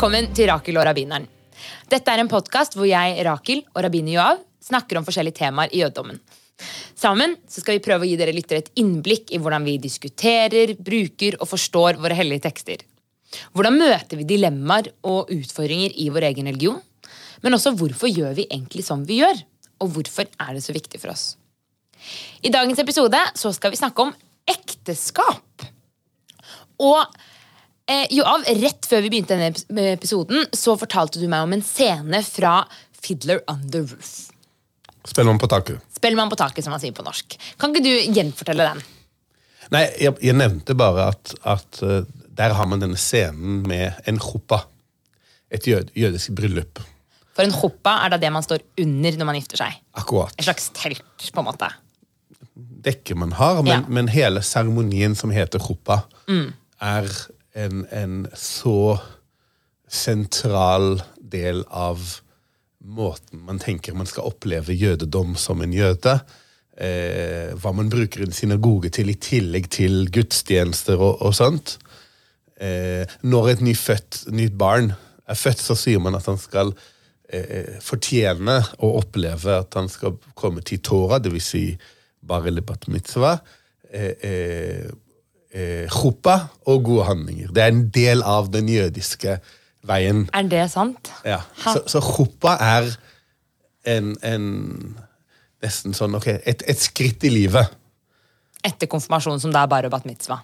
[0.00, 1.26] velkommen til Rakel og rabbineren.
[1.92, 5.82] Dette er en podkast hvor jeg, Rakel og rabbiner Joav snakker om forskjellige temaer i
[5.82, 6.16] jødedommen.
[6.96, 11.36] Sammen skal vi prøve å gi dere lyttere et innblikk i hvordan vi diskuterer, bruker
[11.36, 12.80] og forstår våre hellige tekster.
[13.52, 16.80] Hvordan møter vi dilemmaer og utfordringer i vår egen religion?
[17.44, 19.44] Men også hvorfor gjør vi egentlig som vi gjør?
[19.84, 21.34] Og hvorfor er det så viktig for oss?
[22.40, 24.16] I dagens episode skal vi snakke om
[24.48, 25.68] ekteskap.
[26.80, 27.20] Og
[27.90, 32.20] Eh, Joav, rett før vi begynte denne episoden, så fortalte du meg om en scene
[32.22, 32.60] fra
[33.02, 34.12] Fiddler on the Roof.
[35.08, 35.80] Spellemann på taket.
[35.96, 37.34] Spellemann på taket, som man sier på norsk.
[37.58, 38.82] Kan ikke du gjenfortelle den?
[39.74, 42.04] Nei, jeg, jeg nevnte bare at, at uh,
[42.38, 44.62] der har man denne scenen med en choppa.
[45.50, 46.82] Et jød, jødisk bryllup.
[47.34, 49.82] For en choppa er da det man står under når man gifter seg?
[49.98, 50.36] Akkurat.
[50.38, 51.72] Et slags telt, på en måte?
[52.86, 53.82] Dekket man har, men, ja.
[53.90, 56.48] men hele seremonien som heter choppa, mm.
[56.86, 57.10] er
[57.54, 58.98] en, en så
[59.90, 62.02] sentral del av
[62.80, 66.16] måten man tenker man skal oppleve jødedom som en jøde.
[66.80, 71.76] Eh, hva man bruker en synagoge til i tillegg til gudstjenester og, og sånt.
[72.60, 74.92] Eh, når et nyfødt, nytt barn
[75.28, 76.72] er født, så sier man at han skal
[77.28, 81.52] eh, fortjene å oppleve at han skal komme til Torah, dvs.
[81.52, 81.64] Si
[82.20, 83.40] bare libat mitzvah.
[85.50, 87.50] Eh, eh og gode handlinger.
[87.52, 89.38] Det er en del av den jødiske
[89.82, 90.28] veien.
[90.32, 91.10] Er det sant?
[91.24, 91.40] Ja.
[91.56, 92.90] Så, så chuppah er
[93.84, 94.44] en, en,
[95.60, 97.68] Nesten sånn ok, et, et, skritt i livet.
[98.64, 100.40] Etter konfirmasjonen, som det er bare bat mitzvah?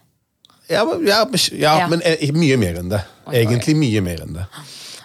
[0.69, 1.23] Ja, ja,
[1.55, 1.87] ja, ja.
[1.89, 3.01] men eh, mye mer enn det.
[3.31, 4.45] Egentlig mye mer enn det.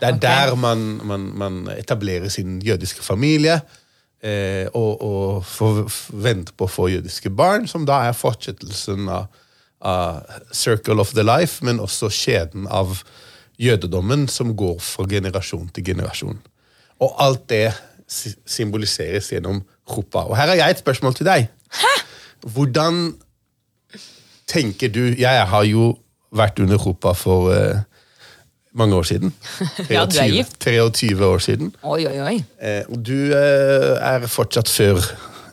[0.01, 0.23] Det er okay.
[0.25, 3.61] der man, man, man, etablerer sin jødiske familie.
[4.19, 5.79] Eh, og, og får
[6.11, 9.29] vente på å få jødiske barn, som da er fortsettelsen av
[9.81, 13.01] av Circle of the Life, men også skjeden av
[13.61, 16.39] jødedommen som går fra generasjon til generasjon.
[17.01, 17.65] Og alt det
[18.45, 20.25] symboliseres gjennom Chupa.
[20.27, 21.47] Og her har jeg et spørsmål til deg.
[21.71, 21.93] Hæ?
[22.41, 23.15] Hvordan
[24.47, 25.95] tenker du Jeg har jo
[26.31, 27.79] vært under Chupa for uh,
[28.73, 29.33] mange år siden.
[29.77, 30.59] 23, ja, du er gift.
[30.59, 31.75] 23 år siden.
[31.83, 32.37] Oi, oi, oi.
[32.59, 34.99] Uh, og du uh, er fortsatt før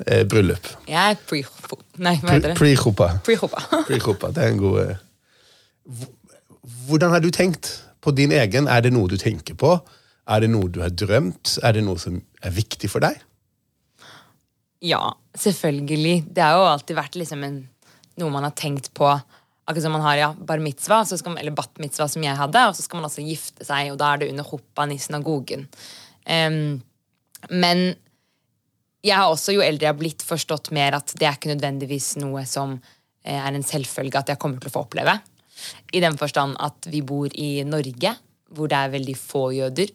[0.07, 0.71] eh, bryllup.
[0.89, 1.43] Jeg er pre
[1.99, 2.57] Nei, hva heter det?
[2.59, 3.11] Pre-chopa.
[3.27, 4.31] Pre-chopa.
[4.35, 4.97] Det er en god eh.
[6.89, 7.71] Hvordan har du tenkt
[8.05, 8.69] på din egen?
[8.71, 9.73] Er det noe du tenker på?
[10.29, 11.57] Er det noe du har drømt?
[11.65, 13.19] Er det noe som er viktig for deg?
[14.85, 15.01] Ja,
[15.35, 16.23] selvfølgelig.
[16.31, 17.63] Det har jo alltid vært liksom en,
[18.21, 19.09] noe man har tenkt på.
[19.09, 22.77] Akkurat som man har ja, bar mitzvah, man, eller bat mitzvah, som jeg hadde, og
[22.77, 25.67] så skal man også gifte seg, og da er det under hoppaen i synagogen.
[26.25, 26.79] Um,
[27.51, 27.83] men
[29.05, 32.17] jeg har også, jo eldre jeg har blitt, forstått mer at det er ikke nødvendigvis
[32.23, 35.19] noe som eh, er en selvfølge at jeg kommer til å få oppleve.
[35.93, 38.15] I den forstand at vi bor i Norge,
[38.55, 39.93] hvor det er veldig få jøder.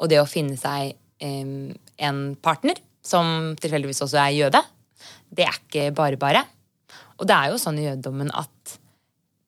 [0.00, 4.62] Og det å finne seg um, en partner som tilfeldigvis også er jøde,
[5.30, 6.44] det er ikke bare bare.
[7.20, 8.78] Og det er jo sånn i jødedommen at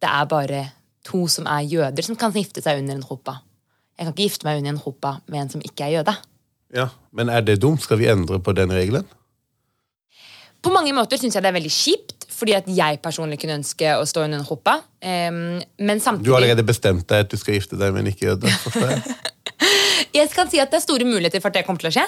[0.02, 0.64] det er bare
[1.06, 3.38] to som er jøder, som kan gifte seg under en hoppa.
[3.96, 6.14] Jeg kan ikke gifte meg under en hoppa med en som ikke er jøde.
[6.72, 7.83] Ja, Men er det dumt?
[7.84, 9.05] Skal vi endre på den regelen?
[10.62, 13.97] På mange måter syns jeg det er veldig kjipt, fordi at jeg personlig kunne ønske
[13.99, 14.78] å stå under en hoppa.
[15.03, 18.12] Um, men samtidig Du har allerede bestemt deg at du skal gifte deg med en
[18.12, 18.53] ikke-jøde?
[20.17, 22.05] Jeg kan si at det er store muligheter for at det kommer til å skje.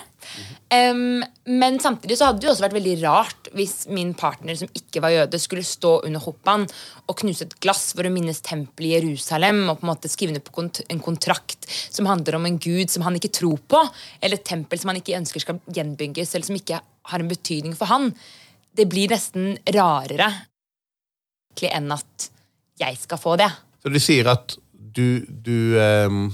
[0.74, 1.22] Um,
[1.60, 5.02] men samtidig så hadde det jo også vært veldig rart hvis min partner som ikke
[5.04, 6.64] var jøde, skulle stå under hoppaen
[7.04, 10.34] og knuse et glass for å minnes tempelet i Jerusalem og på en måte skrive
[10.34, 13.82] ned på en kontrakt som handler om en gud som han ikke tror på,
[14.20, 17.76] eller et tempel som han ikke ønsker skal gjenbygges, eller som ikke har en betydning
[17.78, 18.10] for han.
[18.74, 20.32] Det blir nesten rarere
[21.64, 22.30] enn at
[22.80, 23.46] jeg skal få det.
[23.82, 26.26] Så du sier at du, du um,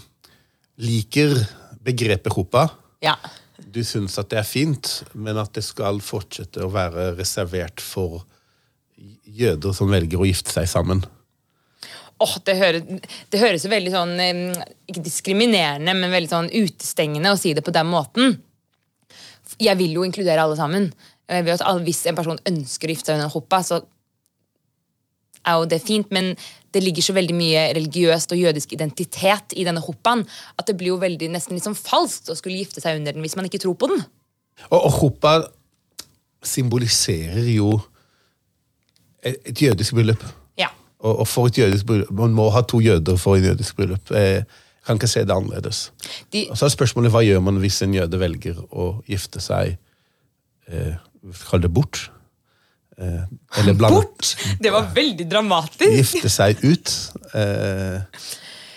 [0.80, 1.36] liker
[1.84, 2.66] begrepet hoppa?
[3.04, 3.16] Ja
[3.72, 8.24] du syns at det er fint, men at det skal fortsette å være reservert for
[9.24, 11.02] jøder som velger å gifte seg sammen?
[12.20, 17.38] Oh, det, høres, det høres jo veldig sånn Ikke diskriminerende, men veldig sånn utestengende å
[17.40, 18.34] si det på den måten.
[19.56, 20.90] Jeg vil jo inkludere alle sammen.
[21.46, 23.80] Hvis en person ønsker å gifte seg under hoppa, så
[25.40, 26.34] er jo det fint, men
[26.74, 30.22] det ligger så veldig mye religiøst og jødisk identitet i denne hoppaen
[30.58, 33.24] at det blir jo veldig, nesten litt sånn falskt å skulle gifte seg under den
[33.24, 34.04] hvis man ikke tror på den.
[34.68, 35.34] Og, og hoppa
[36.46, 37.74] symboliserer jo
[39.22, 40.24] et, et jødisk bryllup.
[40.60, 40.70] Ja.
[41.00, 44.14] Og, og, for et jødisk bryllup Man må ha to jøder for et jødisk bryllup.
[44.14, 44.44] Jeg
[44.86, 45.82] kan ikke se det annerledes.
[46.32, 49.76] De, og så er spørsmålet hva gjør man hvis en jøde velger å gifte seg
[50.70, 50.96] eh,
[51.50, 52.06] Kall det bort?
[53.00, 53.22] Eh,
[53.60, 54.34] eller blant, Bort!
[54.60, 55.96] Det var veldig dramatisk.
[55.96, 56.92] Gifte seg ut.
[57.34, 58.26] Eh,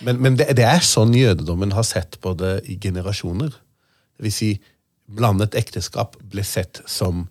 [0.03, 3.53] Men, men det, det, er sånn jødedommen har sett på det i generasjoner.
[4.17, 4.49] Det vil si,
[5.07, 7.21] blandet ekteskap ble sett som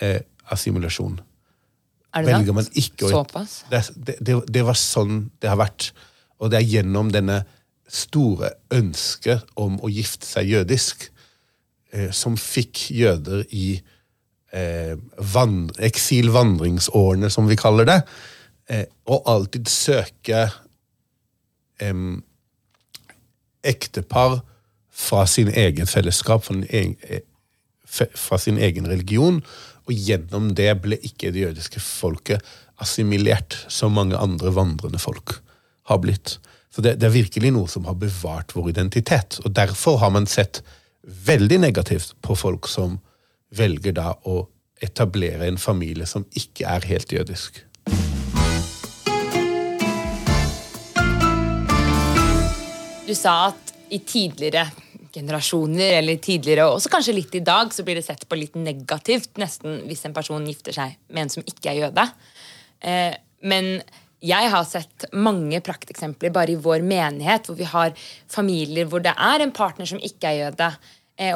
[0.00, 1.18] eh, assimilasjon.
[2.16, 2.78] Er det Velger sant?
[2.80, 3.58] ikke Såpass?
[3.70, 5.90] det, det, det, det var sånn det har vært.
[6.40, 7.42] Og det er gjennom denne
[7.90, 11.04] store ønsket om å gifte seg jødisk
[11.92, 13.98] eh, som fikk jøder i eh,
[14.50, 18.00] vand, eksilvandringsårene, som vi kaller det,
[18.70, 20.44] eh, og alltid søke
[21.80, 22.04] eh,
[23.62, 24.40] ektepar
[24.90, 27.22] fra sin egen fellesskap, fra, egen, eh,
[28.14, 29.40] fra sin egen religion,
[29.86, 32.44] og gjennom det ble ikke det jødiske folket
[32.80, 35.38] assimilert som mange andre vandrende folk
[35.90, 36.38] har blitt.
[36.70, 40.28] Så det, det er virkelig noe som har bevart vår identitet, og derfor har man
[40.30, 40.62] sett
[41.02, 43.00] veldig negativt på folk som
[43.56, 44.42] velger da å
[44.80, 47.64] etablere en familie som ikke er helt jødisk.
[53.10, 54.68] Du sa at i tidligere
[55.10, 58.54] generasjoner, eller tidligere, og også kanskje litt i dag, så blir det sett på litt
[58.54, 62.04] negativt nesten hvis en person gifter seg med en som ikke er jøde.
[62.86, 63.16] Eh,
[63.50, 63.72] men
[64.20, 67.94] jeg har sett mange prakteksempler bare i vår menighet, hvor vi har
[68.30, 70.70] familier hvor det er en partner som ikke er jøde,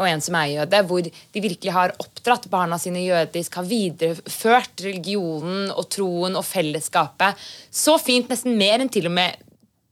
[0.00, 4.84] og en som er jøde, hvor de virkelig har oppdratt barna sine jødisk, har videreført
[4.86, 9.42] religionen og troen og fellesskapet så fint, nesten mer enn til og med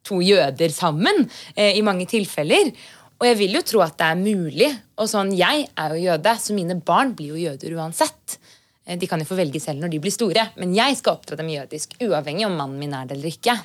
[0.06, 2.72] to jøder sammen eh, i mange tilfeller.
[3.20, 4.70] Og jeg vil jo tro at det er mulig.
[4.98, 8.38] Og sånn, Jeg er jo jøde, så mine barn blir jo jøder uansett.
[8.86, 11.38] Eh, De kan jo få velge selv når de blir store, men jeg skal oppdra
[11.38, 13.58] dem jødisk, uavhengig om mannen min er det eller ikke.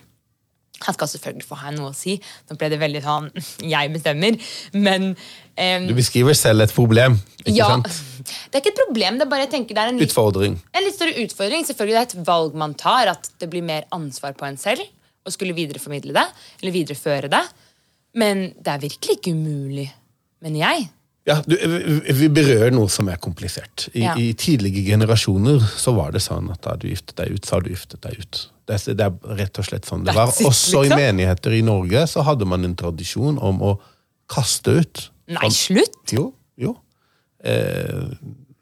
[0.86, 2.18] Han skal selvfølgelig få ha noe å si.
[2.50, 3.30] Nå ble det veldig sånn
[3.74, 4.38] jeg bestemmer.
[4.78, 7.90] Men um, Du beskriver selv et problem, ikke ja, sant?
[8.52, 9.18] det er ikke et problem.
[9.18, 10.60] det er bare jeg tenker det er en litt Utfordring.
[10.74, 11.66] en litt større utfordring.
[11.70, 14.86] Selvfølgelig det er et valg man tar, at det blir mer ansvar på en selv
[15.28, 16.28] å skulle videreformidle det,
[16.62, 17.44] eller videreføre det.
[18.18, 19.90] Men det er virkelig ikke umulig,
[20.46, 20.88] mener jeg.
[21.28, 23.90] Ja, du, vi- berører noe som er komplisert.
[23.94, 24.14] I, Ja.
[24.16, 27.66] I tidlige generasjoner så var det sånn at da du giftet deg ut, så har
[27.66, 28.40] du giftet deg ut.
[28.68, 30.32] Det, er- det er rett og slett sånn det var.
[30.32, 31.00] It, Også i liksom.
[31.04, 33.74] menigheter i Norge så hadde man en tradisjon om å
[34.32, 35.10] kaste ut.
[35.28, 36.00] Nei, slutt!
[36.16, 36.78] Jo, jo.
[37.44, 38.08] Eh,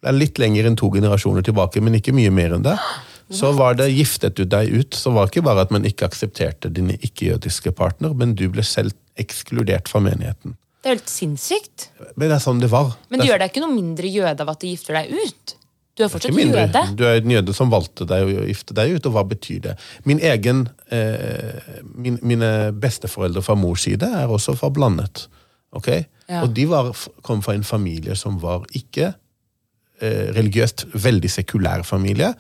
[0.02, 2.76] det er litt lenger enn to generasjoner tilbake, men ikke mye mer enn det.
[3.34, 6.06] Så var det giftet du deg ut, så var det ikke bare at man ikke
[6.06, 10.54] aksepterte dine ikke-jødiske partner, men du ble selv ekskludert fra menigheten.
[10.86, 11.88] Det er helt sinnssykt.
[12.14, 12.92] Men det er sånn det var.
[13.10, 15.56] Men det du gjør deg ikke noe mindre jøde av at du gifter deg ut.
[15.98, 16.84] Du er fortsatt jøde.
[16.94, 19.74] Du er en jøde som valgte deg å gifte deg ut, og hva betyr det?
[20.06, 25.26] Min egen, eh, min, Mine besteforeldre fra mors side er også fra blandet.
[25.72, 25.90] ok?
[26.30, 26.44] Ja.
[26.44, 26.94] Og de var,
[27.26, 29.16] kom fra en familie som var ikke
[30.02, 32.36] eh, religiøst veldig sekulær familie,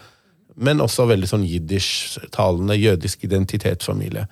[0.55, 4.27] men også veldig sånn jiddisch-talende, jødisk identitetsfamilie.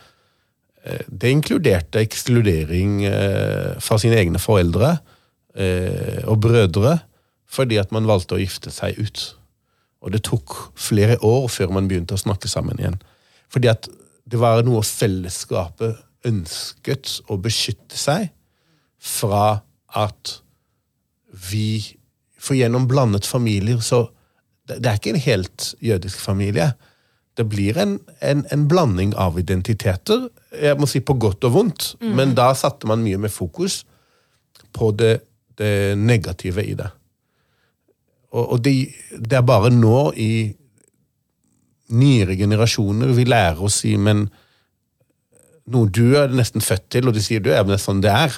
[0.83, 4.97] Eh, Det inkluderte ekskludering eh, fra sine egne foreldre
[5.56, 7.00] eh, og brødre,
[7.47, 9.24] fordi at man valgte å gifte seg ut.
[10.03, 13.00] Og det tok flere år før man begynte å snakke sammen igjen.
[13.53, 13.88] Fordi at
[14.27, 18.31] det var noe fellesskapet ønsket å beskytte seg
[19.04, 19.63] fra
[19.94, 20.40] at
[21.49, 21.97] vi
[22.44, 24.09] For gjennom blandet familier så
[24.68, 26.73] Det, er ikke en helt jødisk familie.
[27.37, 31.85] Det blir en, en, en blanding av identiteter, jeg må si på godt og vondt,
[32.06, 33.80] men da satte man mye med fokus
[34.73, 35.16] på det,
[35.57, 36.92] det negative i det.
[38.33, 38.75] Og, og det,
[39.18, 40.33] det er bare nå i
[41.94, 44.28] nyere generasjoner vi lærer å si men
[45.73, 48.37] noe du er nesten født til, og de sier du er nesten sånn det er.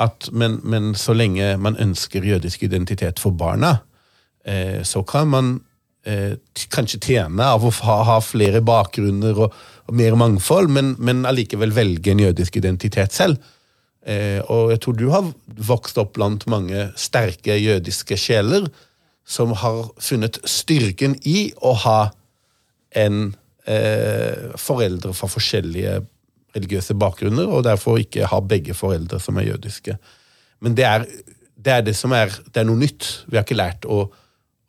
[0.00, 3.78] At, men, men så lenge man ønsker jødisk identitet for barna,
[4.44, 5.50] eh, så kan man
[6.06, 6.38] eh,
[6.72, 9.54] kanskje tjene av å ha, ha flere bakgrunner og,
[9.86, 13.42] og mer mangfold, men, men allikevel velge en jødisk identitet selv.
[14.06, 15.30] Eh, og jeg tror du har
[15.68, 18.68] vokst opp blant mange sterke jødiske sjeler
[19.26, 22.00] som har funnet styrken i å ha
[22.96, 23.32] en
[23.66, 25.98] eh, foreldre fra forskjellige
[26.56, 29.98] religiøse bakgrunner, og derfor ikke ha begge foreldre som er jødiske.
[30.64, 31.08] Men det er
[31.56, 33.08] det, er det som er, det er noe nytt.
[33.26, 34.06] Vi har ikke lært å,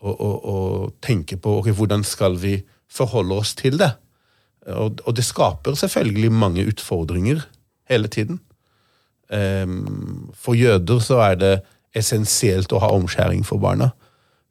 [0.02, 0.58] å, å, å
[1.04, 2.60] tenke på okay, hvordan skal vi
[2.92, 3.92] forholde oss til det.
[4.68, 7.46] Og, og det skaper selvfølgelig mange utfordringer
[7.90, 8.42] hele tiden.
[9.30, 11.54] Um, For jøder så er det
[11.98, 13.92] essensielt å ha omskjæring for barna.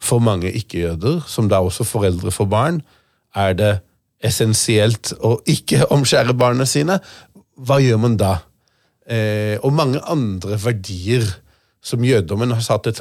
[0.02, 2.82] For mange ikke-jøder, som da også foreldre for barn,
[3.36, 3.72] er det
[4.24, 6.98] essensielt å ikke omskjære barna sine.
[7.56, 8.38] Hva gjør man da?
[9.06, 11.28] Eh, og mange andre verdier
[11.84, 12.98] som jødommen har satt et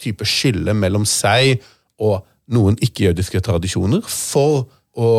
[0.00, 1.60] type skille mellom seg
[2.00, 4.64] og noen ikke-jødiske tradisjoner for
[4.98, 5.10] å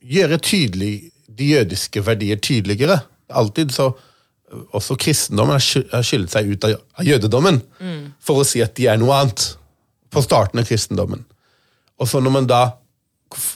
[0.00, 3.02] gjøre tydelig de jødiske verdier tydeligere.
[3.28, 3.92] Alltid så
[4.74, 6.72] Også kristendommen har sky- seg ut av,
[7.06, 9.56] jødedommen jødedommen for å si at de er noe annet.
[10.10, 11.22] På starten av kristendommen.
[12.00, 12.72] Og så når man da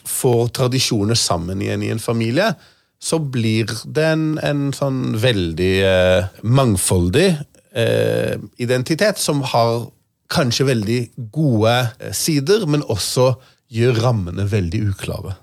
[0.07, 2.53] får tradisjoner sammen igjen i en familie,
[3.01, 7.27] så blir det en, en sånn veldig eh, mangfoldig
[7.75, 9.89] eh, identitet som har
[10.33, 11.01] kanskje veldig
[11.35, 13.33] gode eh, sider, men også
[13.75, 15.37] gjør rammene veldig uklare.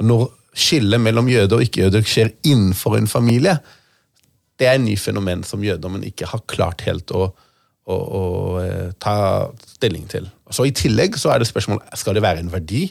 [0.00, 3.58] Og når skillet mellom jøder og ikke-jøder skjer innenfor en familie,
[4.60, 7.30] det er en ny fenomen som jødommen ikke har klart helt å,
[7.88, 8.22] å, å
[8.60, 9.14] eh, ta
[9.76, 10.28] stilling til.
[10.52, 12.88] Så I tillegg så er det spørsmål skal det være en verdi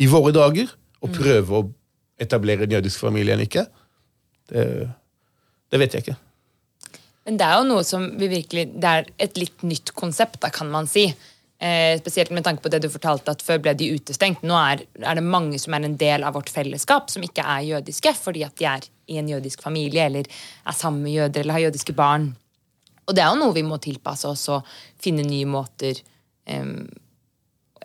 [0.00, 0.70] i våre dager
[1.04, 1.66] å prøve å
[2.20, 3.66] etablere en jødisk familie eller ikke.
[4.48, 4.64] Det,
[5.72, 6.16] det vet jeg ikke.
[7.24, 10.50] Men det er jo noe som vi virkelig Det er et litt nytt konsept, da,
[10.52, 11.06] kan man si.
[11.64, 14.42] Eh, spesielt med tanke på det du fortalte at før ble de utestengt.
[14.44, 17.68] Nå er, er det mange som er en del av vårt fellesskap, som ikke er
[17.70, 21.56] jødiske, fordi at de er i en jødisk familie, eller er sammen med jøder, eller
[21.56, 22.32] har jødiske barn.
[23.06, 24.68] Og det er jo noe vi må tilpasse oss og
[25.00, 25.96] finne nye måter
[26.48, 26.68] eh,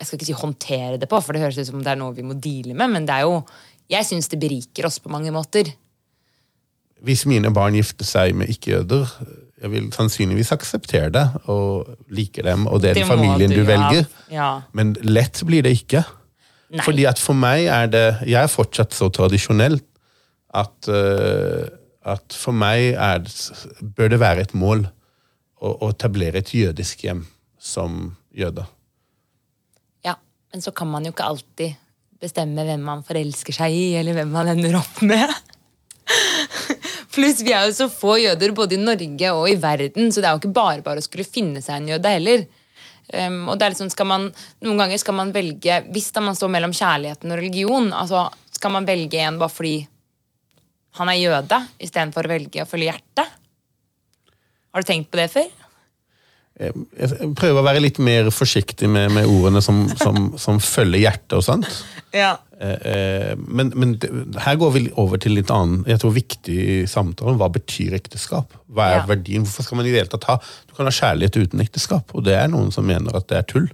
[0.00, 2.16] Jeg skal ikke si håndtere det på, for det høres ut som det er noe
[2.16, 3.42] vi må deale med, men det er jo
[3.90, 5.72] Jeg syns det beriker oss på mange måter.
[7.06, 9.12] Hvis mine barn gifter seg med ikke-jøder,
[9.60, 14.08] jeg vil sannsynligvis akseptere det og like dem, og den familien du, du, velger.
[14.32, 14.62] Ja.
[14.76, 16.04] Men lett blir det ikke.
[16.70, 16.84] Nei.
[16.86, 19.80] Fordi at for meg er det Jeg er fortsatt så tradisjonell
[20.54, 21.66] at, uh,
[22.06, 23.34] at for meg er det,
[23.96, 24.84] bør det være et mål
[25.60, 27.24] å, å etablere et jødisk hjem
[27.60, 28.64] som jøde.
[30.06, 30.16] Ja,
[30.54, 31.76] men så kan man jo ikke alltid
[32.20, 35.32] bestemme hvem man forelsker seg i, eller hvem man ender opp med.
[37.14, 40.28] Pluss vi er jo så få jøder både i Norge og i verden, så det
[40.28, 42.44] er jo ikke bare bare å skulle finne seg en jøde heller.
[43.10, 44.28] Um, og det er liksom, skal man,
[44.62, 48.70] Noen ganger skal man velge Hvis da man står mellom kjærligheten og religion, altså skal
[48.70, 49.72] man velge en bare fordi
[51.00, 53.34] han er jøde, istedenfor å velge å følge hjertet?
[54.70, 55.48] Har du tenkt på det før?
[56.60, 61.06] Jeg jeg prøver å være litt mer forsiktig med, med ordene som, som, som følger
[61.06, 61.70] hjertet og sånt.
[62.10, 62.40] Ja.
[62.60, 64.10] Eh, eh, Men, men det,
[64.44, 67.38] her går vi over til litt annen jeg tror viktig samtale.
[67.40, 68.52] Hva betyr ekteskap?
[68.68, 69.06] Hva er Ja.
[69.08, 69.46] verdien?
[69.46, 70.36] Hvorfor skal man i det hele tatt ha
[70.68, 73.42] Du kan ha kjærlighet uten ekteskap, og det er noen som mener at det er
[73.48, 73.70] tull.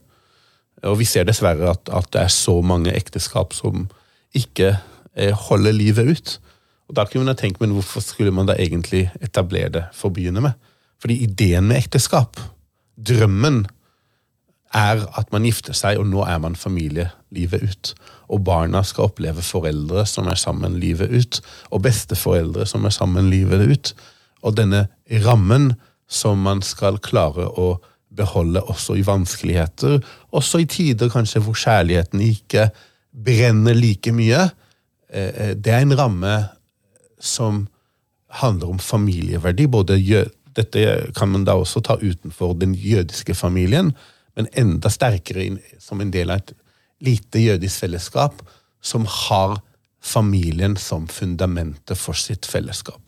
[0.85, 3.89] Og vi ser dessverre at, at det er så mange ekteskap som
[4.37, 4.79] ikke
[5.17, 6.39] eh, holder livet ut.
[6.89, 10.11] Og da kunne man ha tenkt, men hvorfor skulle man da egentlig etablere det for
[10.11, 10.53] å begynne med?
[11.03, 12.39] Fordi ideen med ekteskap,
[12.97, 13.67] drømmen,
[14.75, 17.93] er at man gifter seg, og nå er man familie livet ut.
[18.33, 23.31] Og barna skal oppleve foreldre som er sammen livet ut, og besteforeldre som er sammen
[23.31, 23.93] livet ut.
[24.43, 24.87] Og denne
[25.27, 25.75] rammen
[26.09, 27.77] som man skal klare å
[28.17, 30.01] beholde også i vanskeligheter,
[30.33, 32.71] også i tider kanskje hvor kjærligheten ikke
[33.13, 34.49] brenner like mye,
[35.11, 36.37] eh, eh, det er en ramme
[37.21, 37.67] som
[38.41, 39.67] handler om familieverdi.
[39.67, 39.99] Både
[40.57, 43.95] dette kan man da også ta utenfor den jødiske familien,
[44.37, 46.53] men enda sterkere inn, som en del av et
[47.07, 48.43] lite jødisk fellesskap
[48.85, 49.59] som har
[50.05, 53.03] familien som fundamentet for sitt fellesskap.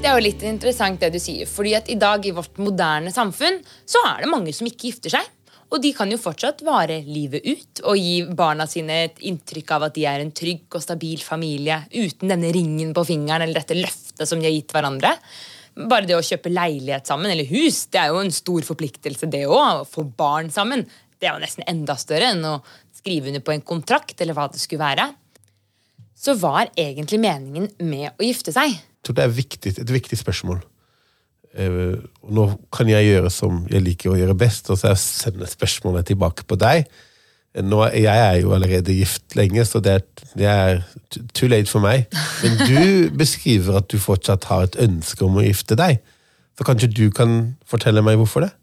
[0.00, 3.12] Det er jo litt interessant det du sier, fordi at i dag i vårt moderne
[3.12, 5.26] samfunn så er det mange som ikke gifter seg.
[5.70, 9.86] Og de kan jo fortsatt vare livet ut og gi barna sine et inntrykk av
[9.86, 13.78] at de er en trygg og stabil familie uten denne ringen på fingeren eller dette
[13.78, 15.14] løftet som de har gitt hverandre.
[15.78, 19.44] Bare det å kjøpe leilighet sammen eller hus, det er jo en stor forpliktelse, det
[19.46, 19.84] òg.
[19.84, 20.82] Å få barn sammen,
[21.22, 22.56] det er jo nesten enda større enn å
[22.98, 25.06] skrive under på en kontrakt eller hva det skulle være.
[26.18, 28.74] Så hva er egentlig meningen med å gifte seg?
[28.74, 30.58] Jeg tror det er viktig, et viktig spørsmål.
[31.54, 31.96] Eh,
[32.30, 36.46] nå kan jeg gjøre som jeg liker å gjøre best, og så sende spørsmålet tilbake
[36.46, 36.86] på deg.
[37.54, 40.06] Eh, Nå, jeg er jo allerede gift lenge, så det er,
[40.38, 40.82] det er
[41.34, 42.06] too late for meg.
[42.44, 45.98] Men du beskriver at du fortsatt har et ønske om å gifte deg.
[46.58, 48.54] Så kanskje du kan fortelle meg hvorfor det?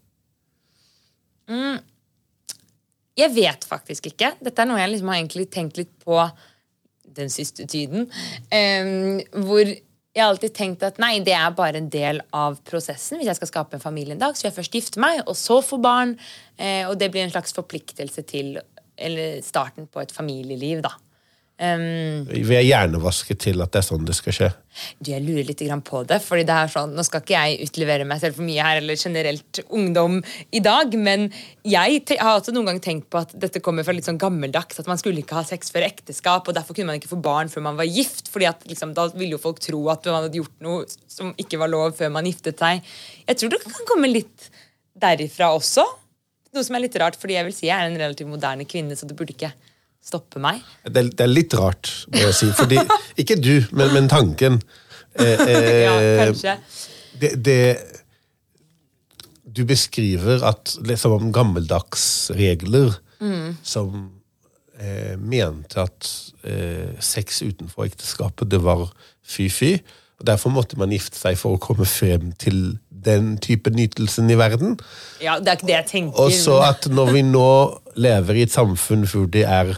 [3.18, 4.32] Jeg vet faktisk ikke.
[4.44, 6.20] Dette er noe jeg liksom har tenkt litt på
[7.18, 8.06] den siste tiden.
[8.52, 9.66] Um, hvor
[10.18, 13.20] jeg har alltid tenkt at nei, det er bare en del av prosessen.
[13.20, 15.60] Hvis jeg skal skape en familie en dag, så jeg først gifte meg, og så
[15.62, 16.16] få barn.
[16.58, 18.58] Eh, og det blir en slags forpliktelse til
[18.98, 20.90] Eller starten på et familieliv, da.
[21.58, 24.48] Em, Vi er hjernevasket til at det er sånn det skal skje.
[25.02, 28.04] du, jeg lurer litt på det, fordi det er sånn, Nå skal ikke jeg utlevere
[28.06, 30.20] meg selv for mye her, eller generelt ungdom
[30.54, 31.32] i dag, men
[31.66, 34.86] jeg har også noen gang tenkt på at dette kommer fra litt sånn gammeldags, at
[34.86, 37.66] man skulle ikke ha sex før ekteskap, og derfor kunne man ikke få barn før
[37.66, 40.54] man var gift, fordi at liksom, da ville jo folk tro at man hadde gjort
[40.62, 42.86] noe som ikke var lov før man giftet seg.
[43.26, 44.46] Jeg tror det kan komme litt
[44.94, 45.82] derifra også.
[46.54, 48.94] Noe som er litt rart, fordi jeg vil si jeg er en relativt moderne kvinne,
[48.94, 49.50] så det burde ikke
[50.08, 50.62] stoppe meg.
[50.88, 52.48] Det, er- det er litt rart, må jeg si.
[52.56, 52.80] Fordi,
[53.20, 54.60] ikke du, men, men tanken.
[55.18, 56.56] Eh, eh, Ja, kanskje.
[57.20, 57.60] det, det
[59.58, 62.92] Du beskriver at liksom om gammeldags regler
[63.66, 64.10] som
[64.78, 66.10] eh, mente at
[66.46, 68.84] eh, sex utenfor ekteskapet, det var
[69.26, 69.72] fy-fy.
[70.20, 74.36] og Derfor måtte man gifte seg for å komme frem til den type nytelsen i
[74.38, 74.76] verden.
[75.22, 76.20] Ja, Det er ikke det jeg tenker.
[76.28, 77.48] Og så at når vi nå
[77.98, 79.74] lever i et samfunn hvor det er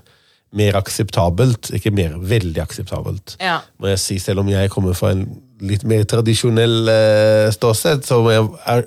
[0.56, 3.60] mer akseptabelt, ikke mer, veldig akseptabelt, Ja.
[3.78, 5.26] må jeg si, selv om jeg kommer fra en
[5.62, 8.82] litt mer tradisjonell uh, ståsted, så må jeg er,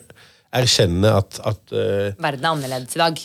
[0.60, 3.22] erkjenne at, at uh, Verden er annerledes i dag.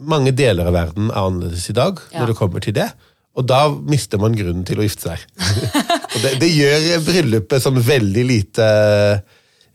[0.00, 2.18] mange deler av verden er annerledes i dag Ja.
[2.20, 2.88] når det kommer til det.
[3.36, 5.22] Og da mister man grunnen til å gifte seg.
[6.16, 8.66] og det, det gjør bryllupet sånn veldig lite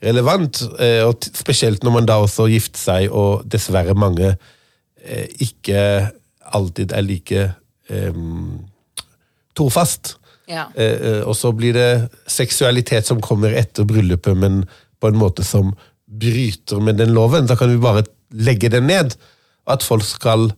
[0.03, 0.63] relevant.
[0.79, 4.33] uh, Og spesielt når man da også gifter seg, og dessverre mange
[5.05, 6.11] eh, ikke
[6.51, 7.53] alltid er like eh,
[9.57, 10.15] trofast.
[10.51, 10.67] Ja.
[10.75, 11.91] Eh, eh, og så blir det
[12.29, 14.63] seksualitet som kommer etter bryllupet, men
[15.01, 15.73] på en måte som
[16.11, 17.47] bryter med den loven.
[17.47, 19.15] Da kan vi bare legge den ned.
[19.69, 20.49] At folk skal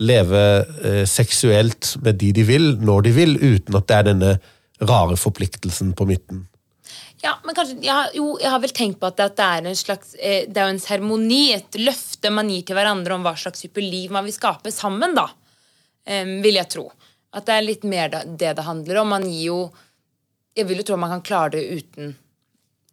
[0.00, 0.42] leve
[0.84, 4.30] eh, seksuelt med de de vil, når de vil, uten at det er denne
[4.80, 6.46] rare forpliktelsen på midten.
[7.20, 10.14] Ja, men kanskje, har, jo, jeg har vel tenkt på at det er en slags
[10.16, 13.60] eh, Det er jo en seremoni, et løfte man gir til hverandre om hva slags
[13.60, 15.26] type liv man vil skape sammen, da.
[16.06, 16.86] Vil jeg tro.
[17.36, 19.12] At det er litt mer det det handler om.
[19.12, 19.60] Man gir jo
[20.56, 22.16] Jeg vil jo tro man kan klare det uten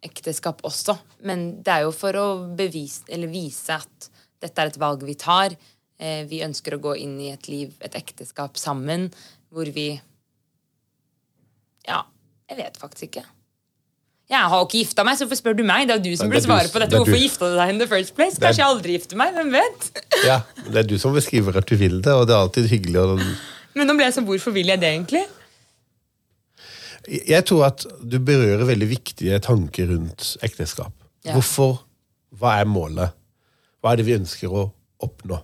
[0.04, 0.94] ekteskap også,
[1.26, 2.26] men det er jo for å
[2.58, 4.06] bevise, eller vise at
[4.38, 5.56] dette er et valg vi tar.
[5.98, 9.08] Eh, vi ønsker å gå inn i et liv, et ekteskap sammen,
[9.50, 9.90] hvor vi
[11.88, 12.02] Ja,
[12.50, 13.24] jeg vet faktisk ikke.
[14.28, 15.86] Jeg har ikke gifta meg, så hvorfor spør du meg?
[15.88, 16.92] Det er du som burde svare på dette.
[16.92, 17.22] Det Hvorfor du.
[17.22, 18.36] gifta du deg in the first place?
[18.36, 19.32] Kanskje jeg aldri gifter meg?
[19.38, 19.86] Hvem vet?
[20.26, 23.00] Ja, Det er du som beskriver at du vil det, og det er alltid hyggelig.
[23.00, 23.16] å
[23.78, 25.22] Men nå ble jeg sånn, hvorfor vil jeg det egentlig?
[27.08, 30.92] Jeg tror at du berører veldig viktige tanker rundt ekteskap.
[31.24, 31.32] Ja.
[31.32, 31.78] Hvorfor?
[32.36, 33.14] Hva er målet?
[33.80, 34.66] Hva er det vi ønsker å
[35.00, 35.38] oppnå?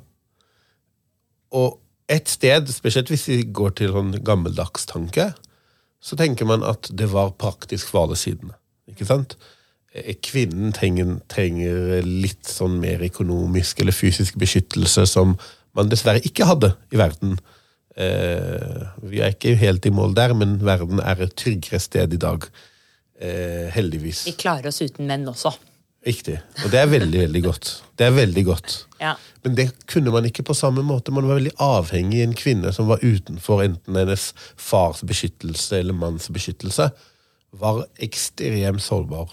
[1.56, 1.80] Og
[2.12, 5.30] et sted, spesielt hvis vi går til sånn gammeldags tanke,
[6.04, 8.58] så tenker man at det var praktisk for alle sidene.
[8.90, 9.36] Ikke sant?
[9.94, 15.36] Eh, Kvinnen trenger, trenger litt sånn mer økonomisk eller fysisk beskyttelse som
[15.74, 17.38] man dessverre ikke hadde i verden.
[17.94, 22.20] Eh, vi er ikke helt i mål der, men verden er et tryggere sted i
[22.20, 22.46] dag.
[23.20, 24.24] Eh, heldigvis.
[24.26, 25.54] Vi klarer oss uten menn også.
[26.04, 26.36] Riktig.
[26.64, 27.70] Og det er veldig, veldig godt.
[27.96, 28.74] Det er veldig godt.
[29.00, 29.14] Ja.
[29.44, 31.14] Men det kunne man ikke på samme måte.
[31.14, 34.26] Man var veldig avhengig av en kvinne som var utenfor enten hennes
[34.60, 36.90] fars beskyttelse eller manns beskyttelse.
[37.60, 39.32] Var ekstremt sårbar.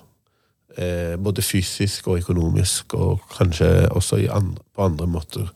[0.77, 5.49] Eh, både fysisk og økonomisk, og kanskje også andre, på andre måter.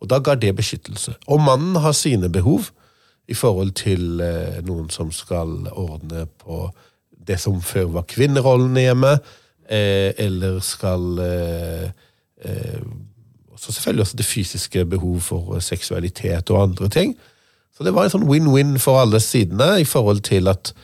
[0.00, 1.14] Og da ga det beskyttelse.
[1.26, 2.70] Og mannen har sine behov
[3.28, 6.70] i forhold til eh, noen som skal ordne på
[7.26, 9.12] det som før var kvinnerollene hjemme,
[9.70, 11.90] eh, eller skal eh,
[12.44, 12.82] eh,
[13.62, 17.16] så selvfølgelig også det fysiske behov for eh, seksualitet og andre ting.
[17.76, 20.74] Så det var en sånn win-win for alle sidene i forhold til at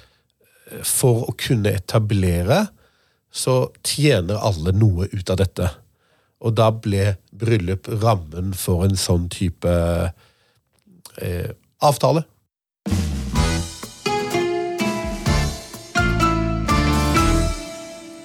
[0.84, 2.66] for å kunne etablere,
[3.30, 5.68] så tjener alle noe ut av dette.
[6.44, 9.70] Og da ble bryllup rammen for en sånn type
[11.18, 11.50] eh,
[11.84, 12.24] avtale.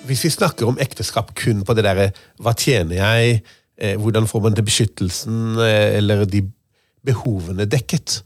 [0.03, 2.11] Hvis vi snakker om ekteskap kun på det derre
[2.43, 3.39] hva tjener jeg,
[3.79, 6.43] eh, hvordan får man til beskyttelsen, eh, eller de
[7.03, 8.21] behovene dekket,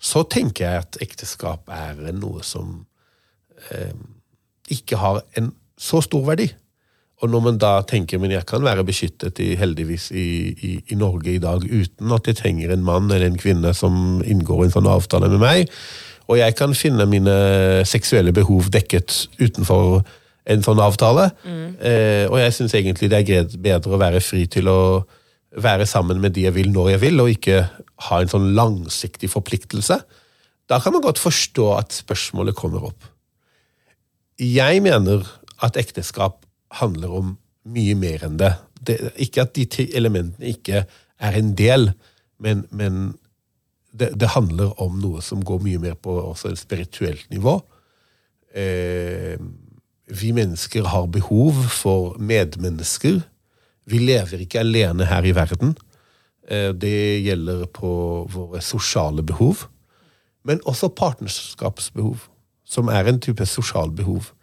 [0.00, 2.84] så tenker jeg at ekteskap er noe som
[3.74, 3.94] eh,
[4.70, 6.50] ikke har en så stor verdi.
[7.20, 10.96] Og når man da tenker men jeg kan være beskyttet i, heldigvis i, i, i
[10.96, 14.74] Norge i dag uten at jeg trenger en mann eller en kvinne som inngår en
[14.78, 15.74] sånn avtale med meg,
[16.30, 17.34] og jeg kan finne mine
[17.88, 20.00] seksuelle behov dekket utenfor
[20.50, 24.70] en sånn avtale, eh, og jeg syns egentlig det er bedre å være fri til
[24.70, 24.80] å
[25.60, 27.60] være sammen med de jeg vil når jeg vil, og ikke
[28.08, 29.98] ha en sånn langsiktig forpliktelse,
[30.70, 33.09] da kan man godt forstå at spørsmålet kommer opp.
[34.40, 35.26] Jeg mener
[35.60, 36.46] at ekteskap
[36.80, 37.32] handler om
[37.68, 38.54] mye mer enn det.
[38.80, 40.84] det ikke at de elementene ikke
[41.20, 41.90] er en del,
[42.40, 43.18] men, men
[43.92, 47.58] det, det handler om noe som går mye mer på også et spirituelt nivå.
[48.56, 49.36] Eh,
[50.10, 53.20] vi mennesker har behov for medmennesker.
[53.84, 55.76] Vi lever ikke alene her i verden.
[56.48, 57.92] Eh, det gjelder på
[58.30, 59.66] våre sosiale behov,
[60.44, 62.24] men også partnerskapsbehov,
[62.70, 64.30] som er en type sosialbehov.
[64.30, 64.36] behov.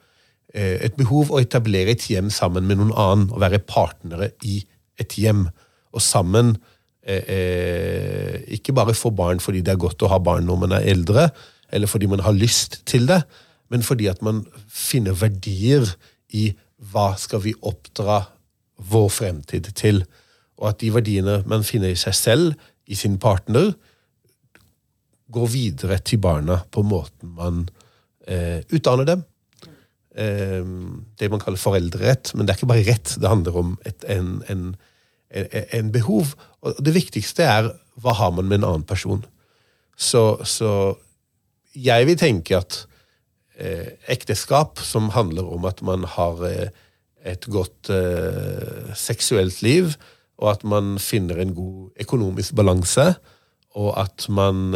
[0.57, 4.61] Et behov å etablere et hjem sammen med noen annen, og være partnere i
[4.99, 5.47] et hjem.
[5.93, 6.55] Og sammen
[7.03, 10.77] eh, eh, ikke bare få barn fordi det er godt å ha barn når man
[10.77, 11.29] er eldre,
[11.69, 13.21] eller fordi man har lyst til det,
[13.69, 15.85] men fordi at man finner verdier
[16.33, 16.49] i
[16.91, 18.21] hva skal vi oppdra
[18.77, 20.03] vår fremtid til.
[20.57, 23.73] Og at de verdiene man finner i seg selv, i sin partner,
[25.27, 27.65] går videre til barna på måten man
[28.27, 29.23] eh, utdanne dem.
[30.17, 30.63] Eh,
[31.19, 32.33] det man kaller foreldrerett.
[32.35, 34.69] Men det er ikke bare rett, det handler om et, en, en,
[35.31, 36.35] en, en, behov.
[36.61, 39.23] Og det viktigste er hva har man med en annen person.
[39.97, 40.71] Så, så
[41.77, 42.83] jeg vil tenke at
[43.57, 46.69] eh, ekteskap som handler om at man har eh,
[47.27, 49.97] et godt eh, seksuelt liv,
[50.37, 53.15] og at man finner en god økonomisk balanse,
[53.77, 54.73] og at man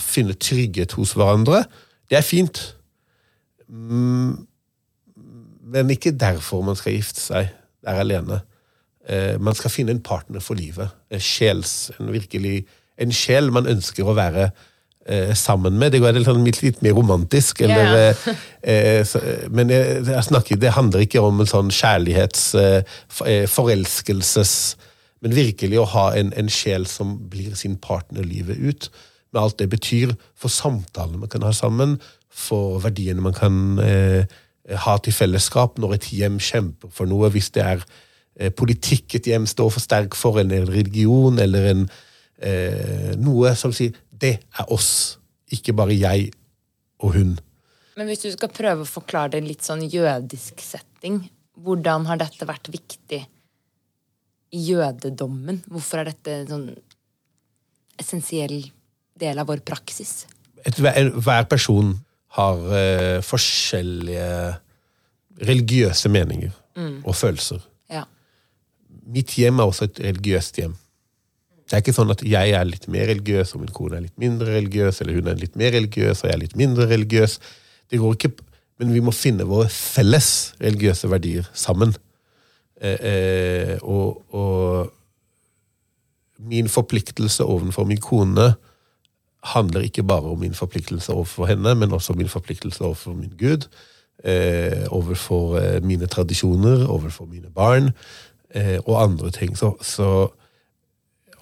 [0.00, 1.64] finner trygghet hos hverandre.
[2.10, 2.62] Det er fint.
[3.68, 4.46] Mm,
[5.66, 7.50] men ikke derfor man skal gifte seg
[7.86, 8.40] der alene.
[9.08, 10.90] Eh, man skal finne en partner for livet.
[11.10, 12.64] En, sjels, en, virkelig,
[12.98, 14.48] en sjel man ønsker å være
[15.06, 15.94] eh, sammen med.
[15.94, 17.62] Det går litt, litt, litt mer romantisk.
[17.66, 18.42] Eller, yeah.
[18.62, 19.16] eh,
[19.54, 22.52] men jeg, jeg snakker, det handler ikke om en sånn kjærlighets...
[23.54, 24.58] Forelskelses...
[25.24, 28.90] Men virkelig å ha en, en, sjel som blir sin partner livet ut.
[29.36, 31.98] Med alt det betyr for samtalene man kan ha sammen,
[32.32, 34.24] for verdiene man kan eh,
[34.86, 37.28] ha til fellesskap når et hjem kjemper for noe.
[37.34, 37.84] Hvis det er
[38.40, 41.88] eh, politikk et hjem står for sterk for, eller en religion, eller en,
[43.16, 45.16] noe som sier det er oss,
[45.52, 46.26] ikke bare jeg
[47.00, 47.30] og hun.
[47.96, 51.22] Men hvis du skal prøve å forklare det en litt sånn jødisk setting,
[51.56, 53.22] hvordan har dette vært viktig
[54.52, 55.62] i jødedommen?
[55.72, 56.68] Hvorfor er dette sånn
[58.00, 58.58] essensiell
[59.20, 60.24] del av vår praksis?
[60.66, 61.94] Et, hver person
[62.36, 64.30] har uh, forskjellige
[65.46, 67.04] religiøse meninger mm.
[67.04, 67.60] og følelser.
[67.92, 68.04] Ja.
[69.12, 70.74] Mitt hjem er også et religiøst hjem.
[71.66, 74.20] Det er ikke sånn at jeg er litt mer religiøs, og min kone er litt
[74.22, 77.40] mindre religiøs, eller hun er litt mer religiøs, og jeg er litt mindre religiøs.
[77.90, 78.34] Det går ikke,
[78.78, 81.94] Men vi må finne våre felles religiøse verdier sammen.
[82.76, 84.92] Eh, eh, og, og,
[86.36, 88.50] min forpliktelse overfor min kone
[89.54, 93.68] handler ikke bare om min forpliktelse overfor henne, men også min forpliktelse overfor min Gud.
[94.24, 97.90] Eh, overfor eh, mine tradisjoner, overfor mine barn
[98.50, 99.58] eh, og andre ting.
[99.58, 100.28] Så, så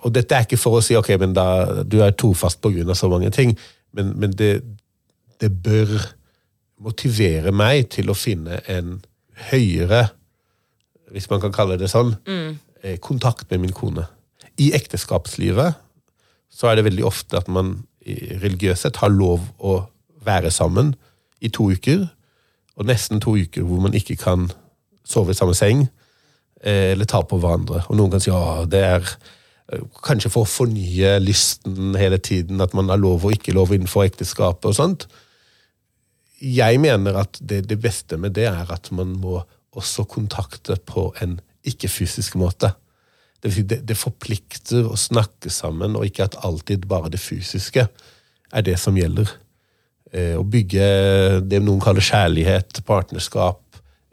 [0.04, 1.46] og dette er ikke for å si ok, men da,
[1.86, 2.94] du er trofast pga.
[2.94, 3.56] så mange ting,
[3.92, 4.60] men, men det,
[5.40, 5.94] det, bør
[6.84, 8.98] motivere meg til å finne en
[9.50, 10.08] høyere,
[11.14, 12.60] hvis man kan kalle det sånn, mm.
[12.84, 14.02] Eh, kontakt med min kone.
[14.60, 15.78] I ekteskapslivet
[16.52, 19.78] så er det veldig ofte at man religiøst sett har lov å
[20.24, 20.94] være sammen
[21.44, 22.06] i to uker,
[22.74, 24.48] og nesten to uker hvor man ikke kan
[25.06, 25.86] sove i samme seng
[26.62, 27.84] eh, eller ta på hverandre.
[27.88, 29.16] Og noen kan si at det er
[30.04, 34.04] Kanskje for å fornye lysten hele tiden, at man har lov og ikke lov innenfor
[34.04, 35.06] ekteskapet og sånt.
[36.36, 39.38] Jeg mener at det, det beste med det er at man må
[39.72, 42.74] også kontakte på en ikke-fysisk måte.
[43.44, 48.64] Det, det, det, forplikter å snakke sammen, og ikke at alltid bare det fysiske er
[48.64, 49.28] det som gjelder.
[50.14, 50.86] Eh, å bygge
[51.44, 53.60] det noen kaller kjærlighet, partnerskap,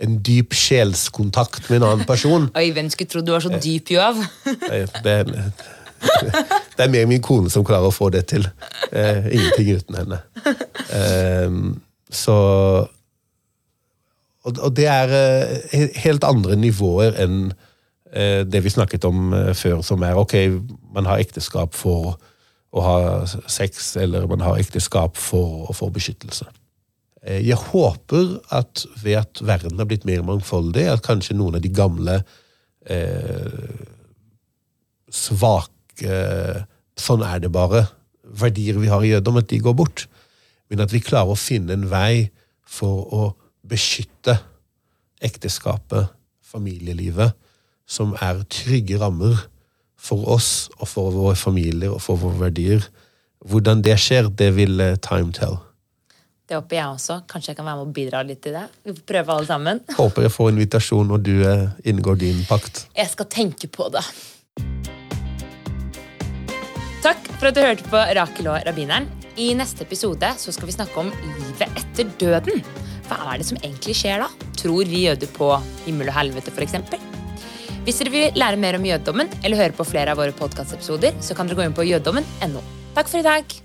[0.01, 2.49] en dyp sjelskontakt med en annen person.
[2.59, 4.19] Oi, hvem skulle trodd du var så dyp, Joav?
[4.43, 5.15] det,
[6.75, 8.49] det, er mer min kone som klarer å få det til.
[8.91, 10.23] Eh, ingenting uten henne.
[10.91, 11.61] Eh,
[12.11, 12.37] så
[14.41, 17.67] og, og, det er eh, helt andre nivåer enn eh,
[18.11, 20.35] det vi snakket om eh, før, som er ok,
[20.95, 22.17] man har ekteskap for
[22.71, 22.97] å ha
[23.51, 26.47] sex, eller man har ekteskap for å få beskyttelse.
[27.23, 31.63] Eh, jeg håper at ved at verden har blitt mer mangfoldig, at kanskje noen av
[31.63, 32.21] de gamle
[32.89, 33.87] eh,
[35.11, 36.67] svake
[37.01, 37.83] Sånn er det bare.
[38.25, 40.03] Verdier vi har i jødedom, at de går bort.
[40.69, 42.27] Men at vi klarer å finne en vei
[42.67, 43.21] for å
[43.65, 44.35] beskytte
[45.23, 46.11] ekteskapet,
[46.45, 47.37] familielivet,
[47.91, 49.47] som er trygge rammer
[50.01, 52.87] for oss og for våre familier og for våre verdier.
[53.45, 55.59] Hvordan det skjer, det vil eh, time tell.
[56.47, 57.15] Det håper jeg også.
[57.31, 58.65] Kanskje jeg kan være med og bidra litt til det.
[58.83, 59.81] Vi får prøve alle sammen.
[60.01, 62.85] Håper jeg får invitasjon når du eh, inngår din pakt.
[62.97, 64.03] Jeg skal tenke på det.
[67.01, 69.07] Takk for at du hørte på Rakel og rabbineren.
[69.39, 72.61] I neste episode så skal vi snakke om livet etter døden.
[73.07, 74.29] Hva er det som egentlig skjer da?
[74.59, 75.55] Tror vi jøder på
[75.87, 77.10] himmel og helvete, f.eks.?
[77.81, 81.33] Hvis dere vil lære mer om jødedommen eller høre på flere av våre podkastepisoder, så
[81.37, 82.61] kan dere gå inn på jødedommen.no.
[82.93, 83.61] Takk for i dag.